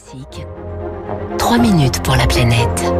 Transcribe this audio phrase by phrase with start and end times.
[0.00, 0.46] Classique.
[1.38, 2.92] 3 minutes pour la planète.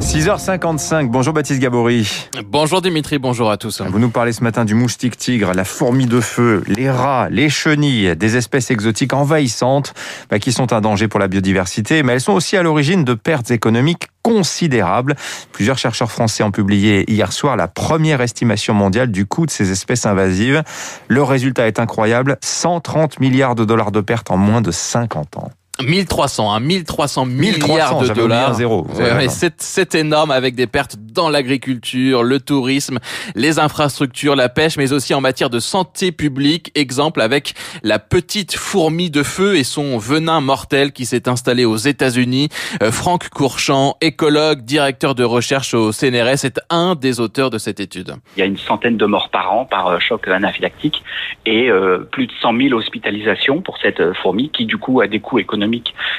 [0.00, 2.28] 6h55, bonjour Baptiste Gabory.
[2.46, 3.80] Bonjour Dimitri, bonjour à tous.
[3.80, 7.48] Vous nous parlez ce matin du moustique tigre, la fourmi de feu, les rats, les
[7.48, 9.94] chenilles, des espèces exotiques envahissantes
[10.30, 13.14] bah, qui sont un danger pour la biodiversité, mais elles sont aussi à l'origine de
[13.14, 15.16] pertes économiques considérables.
[15.52, 19.70] Plusieurs chercheurs français ont publié hier soir la première estimation mondiale du coût de ces
[19.70, 20.62] espèces invasives.
[21.08, 25.50] Le résultat est incroyable, 130 milliards de dollars de pertes en moins de 50 ans.
[25.82, 28.54] 1300, hein, 1300 milliards de dollars.
[28.54, 28.86] Zéro.
[28.94, 32.98] Ouais, c'est énorme avec des pertes dans l'agriculture, le tourisme,
[33.34, 36.72] les infrastructures, la pêche, mais aussi en matière de santé publique.
[36.74, 41.76] Exemple avec la petite fourmi de feu et son venin mortel qui s'est installé aux
[41.76, 42.48] États-Unis.
[42.82, 47.80] Euh, Franck Courchamp, écologue, directeur de recherche au CNRS, est un des auteurs de cette
[47.80, 48.14] étude.
[48.36, 51.02] Il y a une centaine de morts par an par euh, choc anaphylactique
[51.44, 55.06] et euh, plus de 100 000 hospitalisations pour cette euh, fourmi qui du coup a
[55.06, 55.65] des coûts économiques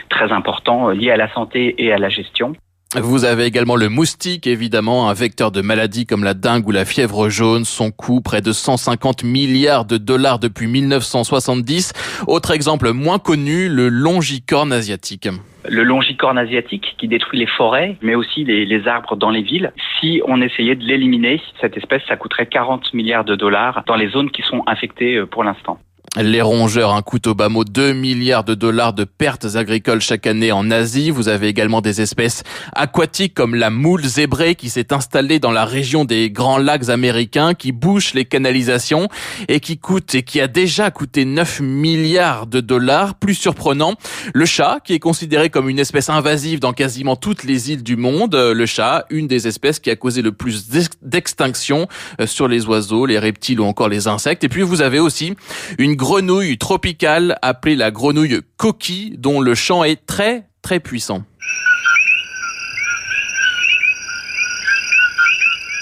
[0.09, 2.53] très importants euh, liés à la santé et à la gestion.
[2.95, 6.85] Vous avez également le moustique, évidemment, un vecteur de maladies comme la dengue ou la
[6.85, 7.65] fièvre jaune.
[7.65, 11.91] Son coût, près de 150 milliards de dollars depuis 1970.
[12.27, 15.27] Autre exemple moins connu, le longicorne asiatique
[15.69, 19.73] le longicorne asiatique qui détruit les forêts, mais aussi les, les, arbres dans les villes.
[19.99, 24.07] Si on essayait de l'éliminer, cette espèce, ça coûterait 40 milliards de dollars dans les
[24.07, 25.77] zones qui sont infectées euh, pour l'instant.
[26.15, 30.25] Les rongeurs, un coût au bas mot 2 milliards de dollars de pertes agricoles chaque
[30.25, 31.11] année en Asie.
[31.11, 35.65] Vous avez également des espèces aquatiques comme la moule zébrée qui s'est installée dans la
[35.65, 39.09] région des grands lacs américains, qui bouche les canalisations
[39.47, 43.13] et qui coûte et qui a déjà coûté 9 milliards de dollars.
[43.13, 43.93] Plus surprenant,
[44.33, 47.95] le chat qui est considéré comme une espèce invasive dans quasiment toutes les îles du
[47.95, 48.33] monde.
[48.33, 50.69] Le chat, une des espèces qui a causé le plus
[51.01, 51.87] d'extinction
[52.21, 54.43] euh, sur les oiseaux, les reptiles ou encore les insectes.
[54.43, 55.35] Et puis vous avez aussi
[55.77, 61.23] une grenouille tropicale appelée la grenouille coquille dont le chant est très très puissant.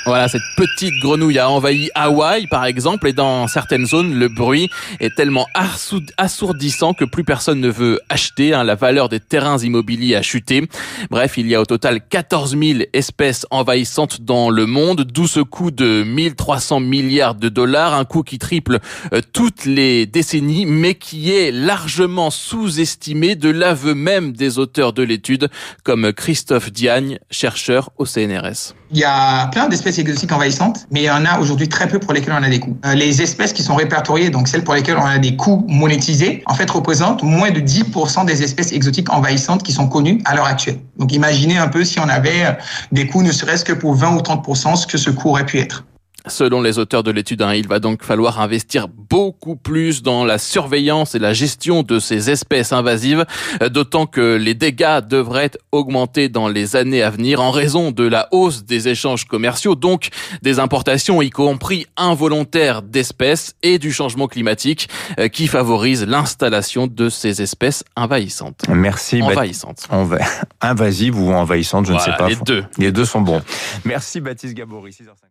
[0.05, 4.69] Voilà, cette petite grenouille a envahi Hawaï, par exemple, et dans certaines zones, le bruit
[4.99, 5.47] est tellement
[6.17, 8.53] assourdissant que plus personne ne veut acheter.
[8.53, 10.69] Hein, la valeur des terrains immobiliers a chuté.
[11.09, 15.39] Bref, il y a au total 14 000 espèces envahissantes dans le monde, d'où ce
[15.39, 18.77] coût de 1300 milliards de dollars, un coût qui triple
[19.11, 25.01] euh, toutes les décennies, mais qui est largement sous-estimé de l'aveu même des auteurs de
[25.01, 25.49] l'étude,
[25.83, 28.75] comme Christophe Diagne, chercheur au CNRS.
[28.91, 31.99] Il y a plein d'espèces exotiques envahissantes, mais il y en a aujourd'hui très peu
[31.99, 32.77] pour lesquelles on a des coûts.
[32.85, 36.43] Euh, les espèces qui sont répertoriées, donc celles pour lesquelles on a des coûts monétisés,
[36.45, 40.45] en fait représentent moins de 10% des espèces exotiques envahissantes qui sont connues à l'heure
[40.45, 40.79] actuelle.
[40.97, 42.57] Donc imaginez un peu si on avait
[42.91, 45.59] des coûts ne serait-ce que pour 20 ou 30% ce que ce coût aurait pu
[45.59, 45.83] être.
[46.27, 50.37] Selon les auteurs de l'étude, hein, il va donc falloir investir beaucoup plus dans la
[50.37, 53.25] surveillance et la gestion de ces espèces invasives,
[53.61, 58.03] euh, d'autant que les dégâts devraient augmenter dans les années à venir en raison de
[58.03, 60.09] la hausse des échanges commerciaux, donc
[60.41, 67.09] des importations, y compris involontaires d'espèces et du changement climatique euh, qui favorise l'installation de
[67.09, 68.61] ces espèces envahissantes.
[68.69, 69.21] Merci.
[69.21, 69.87] Envahissantes.
[70.61, 72.29] Invasives ou envahissantes, je voilà, ne sais pas.
[72.29, 72.65] Les deux.
[72.77, 73.41] Les deux sont bons.
[73.83, 75.25] Merci Baptiste Gabory, 6h50.